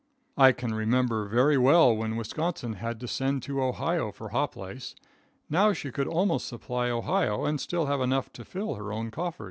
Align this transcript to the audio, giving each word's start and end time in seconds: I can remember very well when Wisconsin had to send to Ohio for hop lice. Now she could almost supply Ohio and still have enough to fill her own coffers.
I 0.35 0.51
can 0.51 0.73
remember 0.73 1.25
very 1.27 1.59
well 1.59 1.95
when 1.95 2.15
Wisconsin 2.15 2.73
had 2.73 2.99
to 3.01 3.07
send 3.07 3.43
to 3.43 3.61
Ohio 3.61 4.11
for 4.11 4.29
hop 4.29 4.55
lice. 4.55 4.95
Now 5.47 5.73
she 5.73 5.91
could 5.91 6.07
almost 6.07 6.47
supply 6.47 6.89
Ohio 6.89 7.45
and 7.45 7.61
still 7.61 7.85
have 7.85 8.01
enough 8.01 8.33
to 8.33 8.43
fill 8.43 8.73
her 8.73 8.91
own 8.91 9.11
coffers. 9.11 9.39